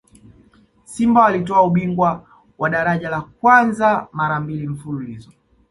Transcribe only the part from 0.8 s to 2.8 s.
simba walitwaa ubingwa wa ligi